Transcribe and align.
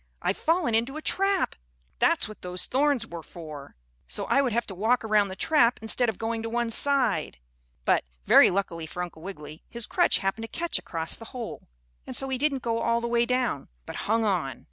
"I've 0.19 0.35
fallen 0.35 0.73
into 0.73 0.97
a 0.97 1.01
trap! 1.03 1.55
That's 1.99 2.27
what 2.27 2.41
those 2.41 2.65
thorns 2.65 3.05
were 3.05 3.21
for 3.21 3.75
so 4.07 4.25
I 4.25 4.41
would 4.41 4.51
have 4.51 4.65
to 4.65 4.73
walk 4.73 5.01
toward 5.01 5.29
the 5.29 5.35
trap 5.35 5.77
instead 5.79 6.09
of 6.09 6.17
going 6.17 6.41
to 6.41 6.49
one 6.49 6.71
side." 6.71 7.37
But, 7.85 8.03
very 8.25 8.49
luckily 8.49 8.87
for 8.87 9.03
Uncle 9.03 9.21
Wiggily, 9.21 9.63
his 9.69 9.85
crutch 9.85 10.17
happened 10.17 10.45
to 10.45 10.59
catch 10.59 10.79
across 10.79 11.15
the 11.15 11.25
hole, 11.37 11.67
and 12.07 12.15
so 12.15 12.29
he 12.29 12.39
didn't 12.39 12.63
go 12.63 12.79
all 12.81 12.99
the 12.99 13.07
way 13.07 13.27
down, 13.27 13.67
but 13.85 13.95
hung 14.07 14.25
on. 14.25 14.59